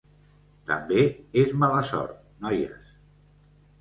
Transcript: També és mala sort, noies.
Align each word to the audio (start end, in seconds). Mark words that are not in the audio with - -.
També 0.69 1.03
és 1.43 1.53
mala 1.65 1.83
sort, 1.93 2.17
noies. 2.47 2.91